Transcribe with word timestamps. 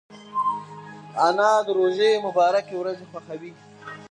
انا 1.27 1.51
د 1.67 1.69
روژې 1.79 2.09
مبارکې 2.25 2.75
ورځې 2.77 3.05
خوښوي 3.11 3.51